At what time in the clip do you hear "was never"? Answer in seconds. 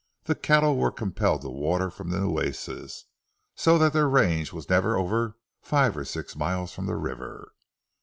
4.51-4.97